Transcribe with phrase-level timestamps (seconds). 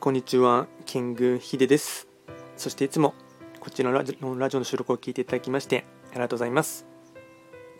[0.00, 2.08] こんにちは、キングヒデです。
[2.56, 3.12] そしていつも
[3.60, 4.02] こちらのラ
[4.48, 6.86] ジオの収録を聞いていただきましてありがとうございます。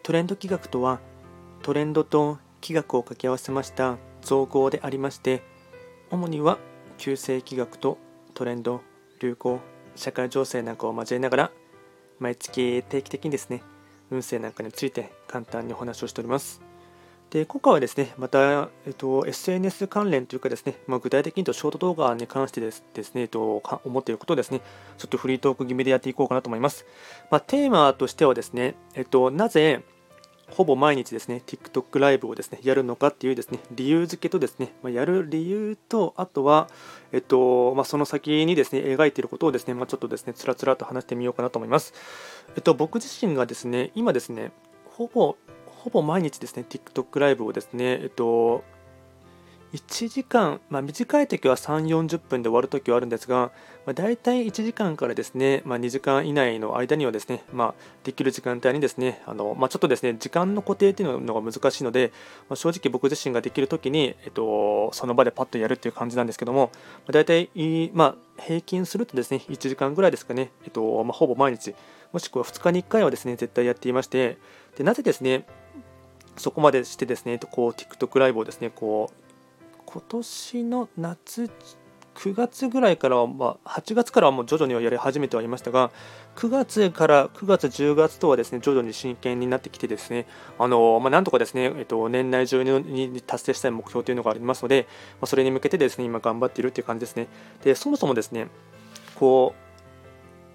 [0.02, 1.00] トレンド企画とは、
[1.62, 5.42] トレンドと企画を掛け合わせました造語でありまして、
[6.10, 6.58] 主には
[6.98, 7.96] 旧世企画と
[8.34, 8.82] トレンド、
[9.22, 9.58] 流行、
[9.96, 11.50] 社会情勢なんかを交えながら、
[12.18, 13.62] 毎月定期的にですね、
[14.10, 16.60] 運勢なんかについて簡単にお話をしております。
[17.30, 24.60] で今回はですね、また、えっと、SNS 関連というかですね、まあ、具体的にとショート動画に関してですですね、えっと、思っていることをですね、
[24.98, 26.86] ちょっとフリートーク気味でやっていこうかなと思います。
[27.30, 29.84] まあ、テーマとしてはですね、えっと、なぜ、
[30.50, 36.68] ほぼ毎日ですね、TikTok ライブをですね、やるのかっていうですね、理由付けとですね、まあ、やる理由と、あとは、
[37.12, 41.94] えっと、まあ、その先にですね、描いていることをですね、ま、ちょっとですね、つらつらと話してみようかなと思います。
[42.56, 44.50] えっと、僕自身がですね、今ですね、
[44.84, 45.36] ほぼ
[45.82, 48.62] ほぼ毎日ですね、TikTok ライブをですね、えっと、
[49.72, 53.50] 1時間、まあ、短い時は3、40分で終わる時はあるんですが、
[53.86, 62.12] まあ、大体1時間からですね、まあ、2時間以内の間にはですね、まあ、できる時間帯にですね、あのま、ちょっとですね、時間の固定っていうのが難しいので、
[62.50, 67.48] ま、正直僕自身ができる時に、えっと、その場でパッとやるっていう感じなんですけども、まあ、大体、
[67.94, 71.74] ま、平均するとですね、1時間ぐらいですかね、えっとま、ほぼ毎日、
[72.12, 74.36] もしくは2日に1回はですね、絶対やっていまして、
[74.76, 75.46] でなぜですね、
[76.36, 81.50] そこまでしてですね、こう TikTok ライブをですね、こう今年の夏
[82.14, 85.90] 9月ぐらいからは、まあ、8月からはもう徐々にはやり始めてはいましたが、
[86.36, 90.26] 9月から9月、10月とはですね徐々に真剣になってきて、ですね
[90.58, 97.28] あのまあ、なんとかですね、えっと、年内中に達成したい目標というのがありますので、まあ、それに向けてですね今頑張っているという感じですね。
[97.64, 98.48] でそもそもですね
[99.14, 99.69] こう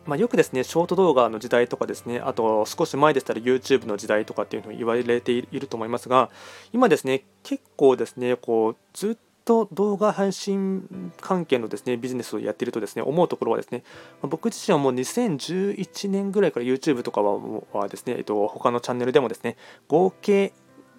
[0.05, 6.29] まあ、よくですね、ショート動画の時代とかですね、あと少し前でしたら YouTube の時代とかっていうのを言われていると思いますが、
[6.73, 13.83] 今ですね、結構ですね、こうずっと動画配信関係のですねビジネスをやっているとですね思うところはですね
[14.21, 19.55] 僕自身はもう2011年ぐらいから YouTube とかはですね、えっと、他のチャンネルでもですね
[19.87, 20.51] 合計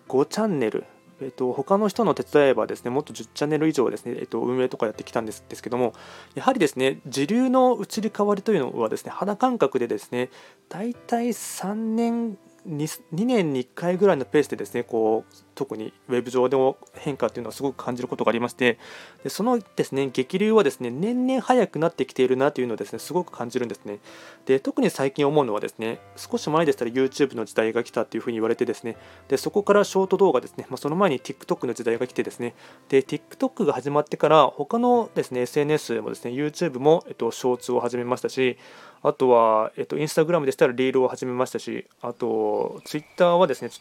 [0.08, 0.84] 5チャンネル
[1.20, 5.94] えっと、他の人の手伝えばですね、もっと10チャンネル以上ですね、えっと、運営とかやってきたんですですけども、
[6.34, 10.30] やはりですね、時流の移り変わりというのはですね、肌感覚でですね、
[10.68, 18.78] 大体3年 2, 2年に1回ぐらいのペースでですねこう特にウェブ上でも変化というのはすごく感じることがありまして
[19.22, 23.98] でそのですね激流はですね年々早くなってきているなというのをですねすごく感じるんですね。
[24.44, 28.96] で特に最近思うのはですね少し前でしたら YouTube の時代が来たというふうに言われてですね
[29.28, 32.54] でそこからショート動画ですね、まあ、その前に TikTok の時代が来てですね
[32.88, 38.58] で TikTok が始まってから他のですね SNS もですね YouTube も、えっと、ショーツを始めましたし
[39.02, 43.80] あとは、えっと、インスタグラムでしたらリールを始めましたし、あと、ツイッターはですね、ちょっ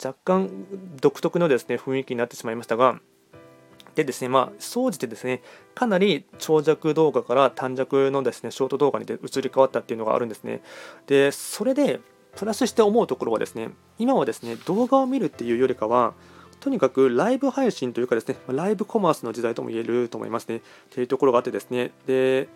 [0.00, 0.66] と若干
[1.00, 3.00] 独特のですね、雰囲気になってしまいましたが、
[3.94, 5.42] でですね、まあ、総じてですね、
[5.74, 10.62] かなり長尺動画から短尺のですね、ショート動画に移り変わったっていうのがあるんですね。
[11.06, 12.00] で、それで、
[12.36, 16.14] プラスして思うところはですね、今はですね、動画を見るっていうよりかは、
[16.60, 20.58] とにかくライブ配信というかですね、ライブコマースの時代とも言えると思いますね。
[20.58, 22.48] っていうところがあってですね、で、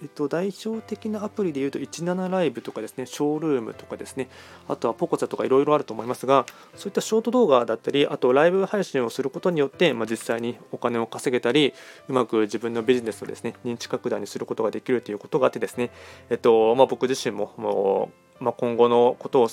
[0.00, 4.28] えっと、代表的なアプリでいうと17ライブとかですね、ショールームとかですね、
[4.68, 11.74] あとはポコチャとかいろいろあると思いますが、そういったショート動画だったり、あとライブ配信をすることによって、まあ、実際にお金を稼げたり、
[12.08, 15.90] うまく自分のビジネスをですね、認知拡大にすることができるということがあってですね、
[16.30, 19.48] えっとまあ、僕自身ももうまあ、今後のこと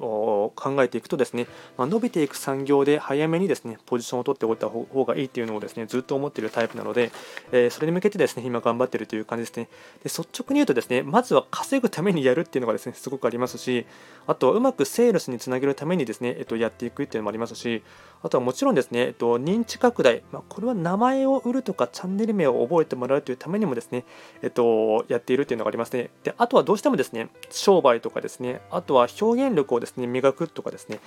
[0.00, 1.46] を考えていくとですね、
[1.76, 7.10] まあ、伸びていく産業で早めにですねポジションを取っておいた方がいいっていうのをですねずっと思っているタイプなので、
[7.52, 9.68] えー、それに向けてですね今頑張っているという感じですね。
[10.02, 13.86] で率直に言うとですねまずは稼ぐためにやるっていうのがですねすごくありますし
[14.26, 17.82] あとはうまくセールスにつなげるためにですね、えっと、やっていくっていうのもありますし
[18.22, 24.04] あとはもちろんですね、えっと、認知拡大、まあ、これは名前を売るとかチャンネル名を覚えてもらうというためにもですね、
[24.42, 26.10] えっと、やっているっていうのがありますね。
[26.22, 31.00] であとはどうしてもですね商売とかですね、あとは表現力をですね、磨くとかですね、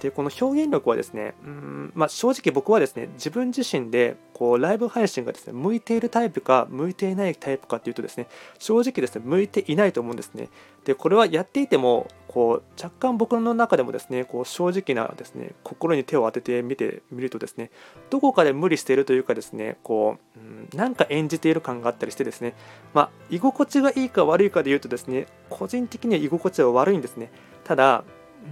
[0.00, 8.26] で、この表現力はですね、うんまあ、正直僕はですね、自分自身でこうライブ配信がですね、向いているタイプか、向いていないタイプかっていうとですね、
[8.58, 10.48] 正直ですね、向いていないと思うんですね。
[10.84, 17.72] で、これはやっていても、こう若干僕の中でもですね、こう正直なですね、心に手を当ててみてみるとですね、
[18.08, 22.54] どこかで無理しているというかですね、こう、うん、なんか演じている感があったりしてですね、
[22.94, 27.32] まあ、居心地がいいか悪いかで言うとですね、個人的には居心地は悪いんですね。
[27.64, 28.04] ただ、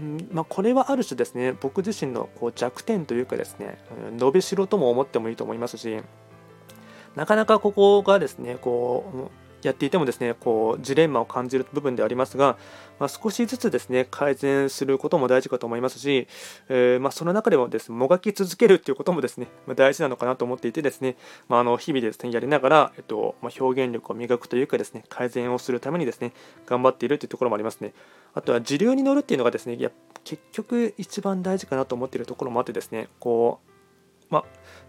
[0.03, 3.79] うんまあ、これはある種ですね僕自身のこう弱点というかですね
[4.11, 6.03] うん伸びしろとも思ってもいいと思いますし
[7.17, 12.57] なかなかここがですねこうやっていてもですねこうジレンマを感じる部分でありますが、
[12.99, 16.29] まあ、少しずつですね改善することも大事かと思いますし、
[16.69, 21.17] えー、まあ、その中でもです、ね、もがき続けるっていうこともですね、大事なのかなと思っていてですね、
[21.49, 26.33] まあ、の日々ですねやりながら、えっとま表現力を磨くというかですね改善をするためにですね
[26.67, 27.93] 頑張っているというところもありますね。
[28.35, 29.91] あとは時流に乗るっていうのがですねや
[30.25, 33.69] 結局一番大事かなと思っているところもあってですねこう
[34.31, 34.45] まあ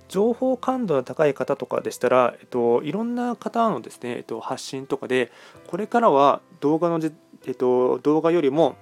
[0.10, 5.32] 情報感度の高い方とかでしたら、えっと、いろんな方のですね、えっと、発信とかで、
[5.68, 7.14] これからは動画のじ、
[7.48, 8.76] えっと、動画よりも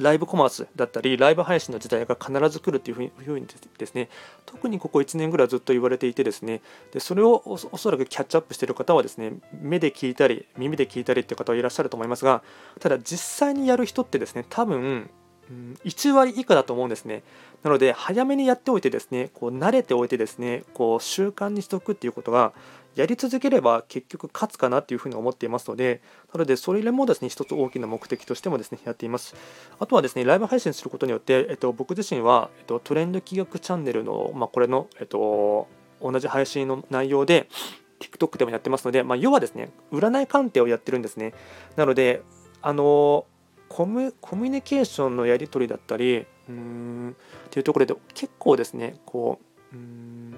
[0.00, 3.46] ライブコマースだったり、ライブ配信の時代が必ず来るっていうふうに
[3.78, 4.08] ですね、
[4.46, 6.62] 特にここ1年ぐらいずっと言われていてですね、
[6.92, 12.42] でそれをおそらくキャッチアップしている方はですね、目で聞いたり、耳で聞いたりっていう方はいらっしゃると思いますが、
[12.80, 15.10] ただ実際にやる人ってですね、多分、
[15.84, 17.22] 1割以下だと思うんですね。
[17.62, 22.52] なので、早めにやっておいてですね、こう慣れておいてですね、こう習慣にしておくっていうことが、
[22.96, 26.02] やり続ければ結局勝つかなっていうふうに思っていますので、
[26.32, 29.34] なので、それもですね、一つ大きな目的としてもですね、やっています。
[29.78, 35.68] あとはですね、ライブ配信することによって、えっと、僕自身は、えっと、トレンド企画チャンネルの、まあ、これの、えっと、
[36.00, 37.48] 同じ配信の内容で、
[38.00, 41.34] TikTok でもやってますので、まあ、要はですね、占い鑑定をやってるんですね。
[41.76, 42.22] なので、
[42.62, 43.24] あのコミ
[43.70, 49.38] コミュニケーションのやり取りだったりうんっていうところで結構ですねこ
[49.72, 50.36] ううん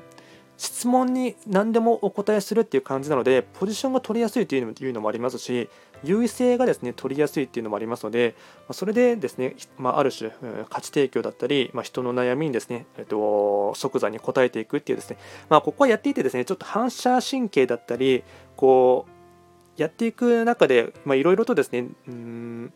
[0.58, 5.68] 質問に何でもお答えするっていう感じなのでポジションが取りやすいというのもありますし
[6.04, 8.36] 優位性がですね取りやすいっていうのもありますので
[8.70, 10.30] それでですね、まあ、ある種
[10.68, 15.16] 価値提供だったり、まあ、人の悩みにですね、えっと、即座に答えていくっていうですね、
[15.48, 18.22] まあ、ここはやっていてですねちょっと反射神経だったり
[18.54, 22.72] こうやっていく中でいろいろとですねうん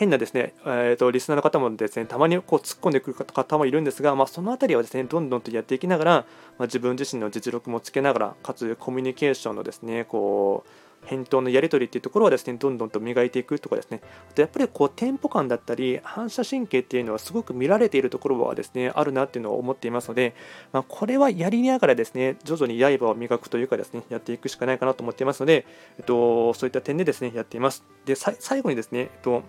[0.00, 6.24] 変なですね、えーと、リスナーの方もですねたまにこう突っ込んでくる方もいるんですが、まあ、その辺りはですねどんどんとやっていきながら、ま
[6.60, 10.70] あ、自分自身の実力もつけながらかつコミュニケーションのですねこう
[11.04, 14.00] 返答のやり取りっていうところはですねどんどんと磨いていくとかですね。
[14.30, 20.34] あとやっぱりこうテンポ感だったり反射神経っていうのはすごく見られているところはですねあるなっていうのを思っていますので、
[20.72, 25.66] まあ、これはやりながらですね徐々に刃を磨くというかですねやっていくしかないかなと思っていますので、
[25.98, 27.84] えっと、そういった点でですねやっています。
[28.06, 29.42] で最後にですね、えっと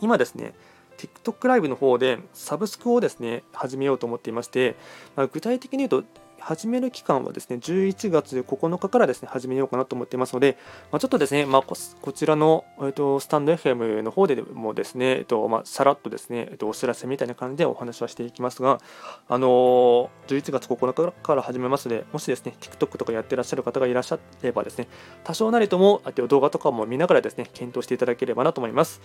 [0.00, 0.54] 今ですね、
[0.98, 4.76] TikTok ライブの方でサブスクをですね、始めようと思っていまして、
[5.16, 6.04] まあ、具体的に言うと、
[6.44, 10.58] 始める期間はですね、11月9日からですね、始めようかなと思っていますので、
[10.92, 11.74] まあ、ちょっとですね、まあ、こ
[12.12, 18.78] ちらの、えーと、スタンド FM の方でもですね、えーとまあ、さらっとですね、えーと、お知らせみたいな感じでお話はしていきますが、
[19.26, 24.86] あのー、11月9日から始めますので、もしですね、TikTok とかやってらっしゃる方がいらっしゃればですね、
[25.22, 29.00] 多少なりとも、あと動画とかも見ながらですね、検討していただければなと思います。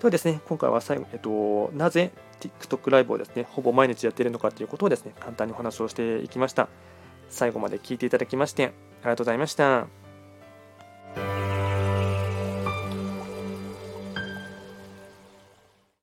[0.00, 6.68] ではですね、今回は最後、えっと、なぜ TikTok ライブをですね、ほぼ毎日やっているのかということをですね、簡単にお話をしていきました。
[7.28, 8.72] 最後まで聞いていただきまして、あり
[9.06, 10.03] がとうございました。